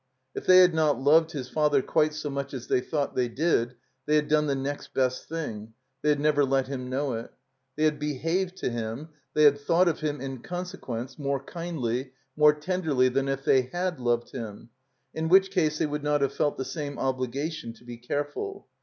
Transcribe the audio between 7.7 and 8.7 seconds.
TTiey had behaved